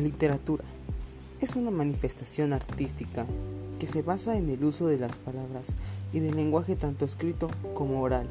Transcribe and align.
Literatura 0.00 0.64
es 1.40 1.56
una 1.56 1.70
manifestación 1.70 2.52
artística 2.52 3.26
que 3.78 3.86
se 3.86 4.02
basa 4.02 4.36
en 4.36 4.48
el 4.48 4.64
uso 4.64 4.86
de 4.86 4.98
las 4.98 5.18
palabras 5.18 5.68
y 6.12 6.20
del 6.20 6.36
lenguaje 6.36 6.76
tanto 6.76 7.04
escrito 7.04 7.50
como 7.74 8.02
oral. 8.02 8.28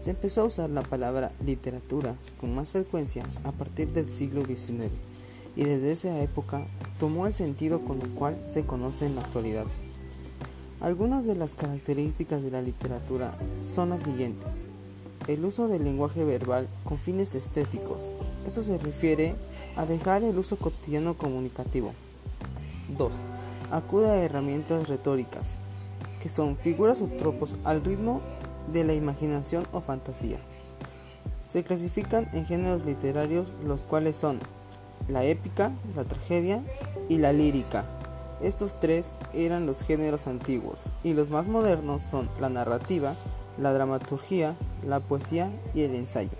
Se 0.00 0.10
empezó 0.10 0.42
a 0.42 0.46
usar 0.46 0.70
la 0.70 0.82
palabra 0.82 1.30
literatura 1.44 2.14
con 2.40 2.54
más 2.54 2.72
frecuencia 2.72 3.24
a 3.44 3.52
partir 3.52 3.88
del 3.88 4.10
siglo 4.10 4.44
XIX 4.44 4.92
y 5.56 5.64
desde 5.64 5.92
esa 5.92 6.22
época 6.22 6.66
tomó 6.98 7.26
el 7.26 7.34
sentido 7.34 7.84
con 7.84 8.00
el 8.00 8.08
cual 8.10 8.36
se 8.52 8.64
conoce 8.64 9.06
en 9.06 9.14
la 9.14 9.22
actualidad. 9.22 9.66
Algunas 10.80 11.24
de 11.26 11.36
las 11.36 11.54
características 11.54 12.42
de 12.42 12.50
la 12.50 12.62
literatura 12.62 13.32
son 13.62 13.90
las 13.90 14.02
siguientes. 14.02 14.81
El 15.28 15.44
uso 15.44 15.68
del 15.68 15.84
lenguaje 15.84 16.24
verbal 16.24 16.68
con 16.82 16.98
fines 16.98 17.36
estéticos. 17.36 18.10
Esto 18.44 18.64
se 18.64 18.76
refiere 18.78 19.36
a 19.76 19.86
dejar 19.86 20.24
el 20.24 20.36
uso 20.36 20.56
cotidiano 20.56 21.14
comunicativo. 21.14 21.92
2. 22.88 23.12
Acude 23.70 24.10
a 24.10 24.22
herramientas 24.22 24.88
retóricas, 24.88 25.58
que 26.20 26.28
son 26.28 26.56
figuras 26.56 27.00
o 27.02 27.06
tropos 27.06 27.54
al 27.64 27.84
ritmo 27.84 28.20
de 28.72 28.82
la 28.82 28.94
imaginación 28.94 29.64
o 29.70 29.80
fantasía. 29.80 30.38
Se 31.48 31.62
clasifican 31.62 32.26
en 32.32 32.44
géneros 32.44 32.84
literarios 32.84 33.52
los 33.64 33.84
cuales 33.84 34.16
son 34.16 34.40
la 35.08 35.24
épica, 35.24 35.70
la 35.94 36.04
tragedia 36.04 36.60
y 37.08 37.18
la 37.18 37.32
lírica. 37.32 37.84
Estos 38.42 38.80
tres 38.80 39.16
eran 39.34 39.66
los 39.66 39.82
géneros 39.82 40.26
antiguos 40.26 40.90
y 41.04 41.14
los 41.14 41.30
más 41.30 41.46
modernos 41.46 42.02
son 42.02 42.28
la 42.40 42.48
narrativa, 42.48 43.14
la 43.56 43.72
dramaturgia, 43.72 44.56
la 44.84 44.98
poesía 44.98 45.48
y 45.74 45.82
el 45.82 45.94
ensayo. 45.94 46.36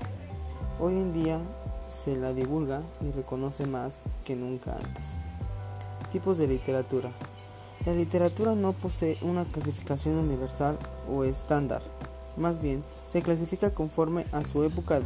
Hoy 0.80 0.94
en 0.94 1.12
día 1.12 1.38
se 1.88 2.16
la 2.16 2.34
divulga 2.34 2.82
y 3.02 3.12
reconoce 3.12 3.66
más 3.66 4.00
que 4.24 4.34
nunca 4.34 4.72
antes. 4.72 5.04
Tipos 6.10 6.38
de 6.38 6.48
literatura. 6.48 7.12
La 7.86 7.92
literatura 7.92 8.56
no 8.56 8.72
posee 8.72 9.16
una 9.22 9.44
clasificación 9.44 10.16
universal 10.16 10.76
o 11.08 11.22
estándar, 11.22 11.82
más 12.36 12.60
bien 12.60 12.82
se 13.10 13.22
clasifica 13.22 13.70
conforme 13.70 14.24
a 14.32 14.44
su 14.44 14.64
época 14.64 15.00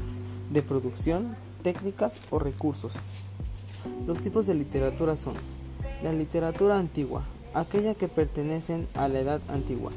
de 0.51 0.63
producción, 0.63 1.37
técnicas 1.63 2.17
o 2.31 2.39
recursos. 2.39 2.95
Los 4.07 4.21
tipos 4.21 4.47
de 4.47 4.55
literatura 4.55 5.19
son 5.19 5.35
la 6.03 6.13
literatura 6.13 6.79
antigua, 6.79 7.25
aquella 7.55 7.95
que 7.95 8.09
pertenecen 8.09 8.87
a 8.95 9.09
la 9.09 9.21
edad 9.21 9.41
antigua, 9.49 9.93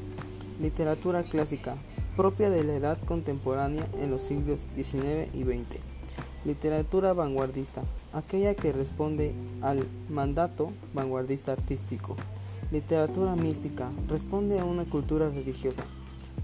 literatura 0.61 1.23
clásica, 1.23 1.75
propia 2.16 2.50
de 2.50 2.64
la 2.64 2.75
edad 2.75 2.97
contemporánea 3.06 3.86
en 4.02 4.11
los 4.11 4.22
siglos 4.22 4.67
XIX 4.75 5.33
y 5.33 5.44
XX, 5.44 5.78
literatura 6.45 7.14
vanguardista, 7.14 7.81
aquella 8.14 8.56
que 8.56 8.72
responde 8.72 9.33
al 9.61 9.86
mandato 10.09 10.72
vanguardista 10.94 11.52
artístico, 11.52 12.16
literatura 12.72 13.36
mística, 13.36 13.89
responde 14.08 14.59
a 14.59 14.66
una 14.66 14.86
cultura 14.86 15.28
religiosa, 15.30 15.84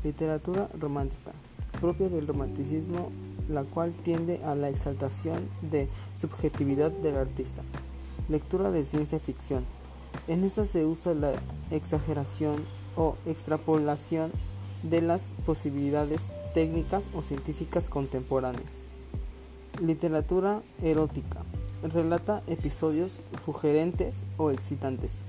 literatura 0.04 0.68
romántica, 0.80 1.32
propia 1.80 2.10
del 2.10 2.28
romanticismo, 2.28 3.10
la 3.50 3.64
cual 3.64 3.94
tiende 3.94 4.44
a 4.44 4.56
la 4.56 4.70
exaltación 4.70 5.38
de 5.62 5.88
subjetividad 6.16 6.92
del 6.92 7.18
artista. 7.18 7.62
Lectura 8.28 8.72
de 8.72 8.84
ciencia 8.86 9.20
ficción. 9.20 9.64
En 10.28 10.44
esta 10.44 10.66
se 10.66 10.84
usa 10.84 11.14
la 11.14 11.34
exageración 11.70 12.56
o 12.96 13.16
extrapolación 13.28 14.32
de 14.82 15.02
las 15.02 15.34
posibilidades 15.46 16.24
técnicas 16.56 17.10
o 17.14 17.22
científicas 17.22 17.88
contemporáneas. 17.88 18.80
Literatura 19.80 20.64
erótica. 20.82 21.44
Relata 21.84 22.42
episodios 22.48 23.20
sugerentes 23.46 24.24
o 24.38 24.50
excitantes. 24.50 25.20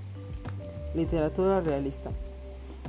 Literatura 0.95 1.61
realista. 1.61 2.11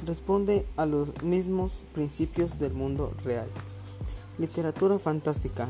Responde 0.06 0.66
a 0.78 0.86
los 0.86 1.22
mismos 1.22 1.84
principios 1.94 2.60
del 2.60 2.74
mundo 2.74 3.12
real. 3.26 3.48
Literatura 4.38 5.00
fantástica. 5.00 5.68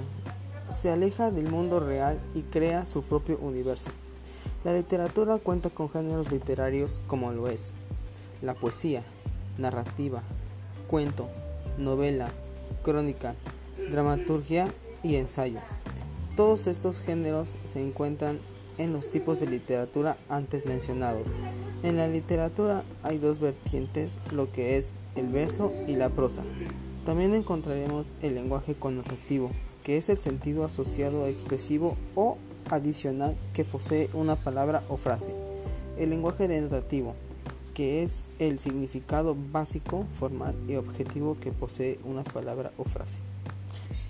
Se 0.70 0.92
aleja 0.92 1.32
del 1.32 1.50
mundo 1.50 1.80
real 1.80 2.20
y 2.36 2.44
crea 2.44 2.86
su 2.86 3.02
propio 3.02 3.40
universo. 3.40 3.90
La 4.68 4.74
literatura 4.74 5.38
cuenta 5.38 5.70
con 5.70 5.90
géneros 5.90 6.30
literarios 6.30 7.00
como 7.08 7.32
lo 7.32 7.48
es 7.48 7.72
la 8.42 8.54
poesía, 8.54 9.02
narrativa, 9.58 10.22
cuento, 10.90 11.26
novela, 11.78 12.30
crónica, 12.84 13.34
dramaturgia 13.92 14.68
y 15.04 15.16
ensayo. 15.16 15.62
Todos 16.36 16.68
estos 16.68 17.02
géneros 17.02 17.48
se 17.64 17.82
encuentran 17.82 18.38
en 18.78 18.92
los 18.92 19.10
tipos 19.10 19.40
de 19.40 19.48
literatura 19.48 20.18
antes 20.28 20.66
mencionados. 20.66 21.30
En 21.84 21.96
la 21.96 22.10
literatura 22.10 22.84
hay 23.04 23.20
dos 23.20 23.40
vertientes, 23.40 24.18
lo 24.34 24.52
que 24.52 24.78
es 24.78 24.92
el 25.16 25.30
verso 25.30 25.72
y 25.88 25.96
la 25.96 26.10
prosa. 26.10 26.44
También 27.06 27.34
encontraremos 27.34 28.16
el 28.22 28.36
lenguaje 28.36 28.76
connotativo, 28.76 29.50
que 29.88 29.96
es 29.96 30.10
el 30.10 30.18
sentido 30.18 30.66
asociado 30.66 31.28
expresivo 31.28 31.96
o 32.14 32.38
adicional 32.70 33.34
que 33.54 33.64
posee 33.64 34.10
una 34.14 34.36
palabra 34.36 34.84
o 34.90 34.98
frase. 34.98 35.34
El 35.98 36.10
lenguaje 36.10 36.50
denotativo, 36.50 37.16
que 37.74 38.04
es 38.04 38.26
el 38.40 38.60
significado 38.60 39.34
básico, 39.54 40.04
formal 40.20 40.54
y 40.68 40.76
objetivo 40.76 41.38
que 41.40 41.54
posee 41.54 42.00
una 42.04 42.26
palabra 42.26 42.70
o 42.78 42.84
frase. 42.84 43.16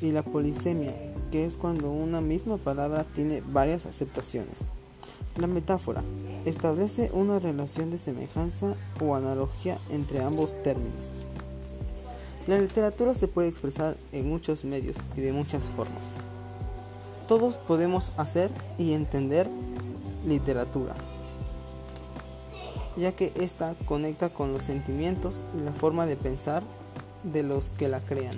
Y 0.01 0.09
la 0.09 0.23
polisemia, 0.23 0.95
que 1.29 1.45
es 1.45 1.57
cuando 1.57 1.91
una 1.91 2.21
misma 2.21 2.57
palabra 2.57 3.05
tiene 3.13 3.44
varias 3.51 3.85
aceptaciones. 3.85 4.57
La 5.35 5.45
metáfora 5.45 6.01
establece 6.45 7.11
una 7.13 7.38
relación 7.38 7.91
de 7.91 7.99
semejanza 7.99 8.73
o 8.99 9.13
analogía 9.13 9.77
entre 9.91 10.23
ambos 10.23 10.63
términos. 10.63 11.26
La 12.47 12.57
literatura 12.57 13.13
se 13.13 13.27
puede 13.27 13.49
expresar 13.49 13.97
en 14.13 14.29
muchos 14.29 14.63
medios 14.63 14.95
y 15.17 15.21
de 15.21 15.33
muchas 15.33 15.65
formas. 15.65 16.13
Todos 17.27 17.55
podemos 17.55 18.11
hacer 18.15 18.49
y 18.77 18.93
entender 18.93 19.49
literatura, 20.25 20.95
ya 22.95 23.11
que 23.11 23.33
ésta 23.35 23.75
conecta 23.85 24.29
con 24.29 24.53
los 24.53 24.63
sentimientos 24.63 25.35
y 25.57 25.63
la 25.65 25.73
forma 25.73 26.05
de 26.05 26.15
pensar 26.15 26.63
de 27.23 27.43
los 27.43 27.73
que 27.73 27.89
la 27.89 27.99
crean. 27.99 28.37